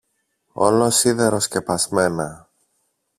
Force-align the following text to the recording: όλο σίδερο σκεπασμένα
όλο 0.53 0.89
σίδερο 0.89 1.39
σκεπασμένα 1.39 2.49